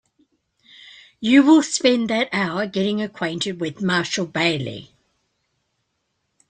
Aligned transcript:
You 1.19 1.43
will 1.43 1.61
spend 1.61 2.09
that 2.09 2.27
hour 2.33 2.65
getting 2.65 3.03
acquainted 3.03 3.61
with 3.61 3.83
Marshall 3.83 4.25
Bailey. 4.25 4.89